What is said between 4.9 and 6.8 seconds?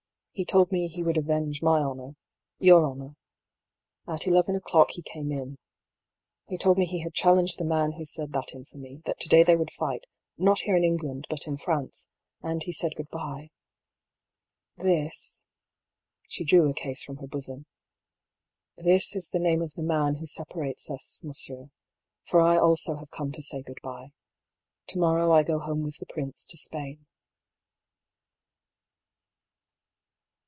he came in. He told